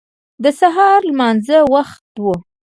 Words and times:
د 0.43 0.45
سهار 0.59 0.99
لمانځه 1.09 1.59
وخت 1.73 2.13
و. 2.23 2.25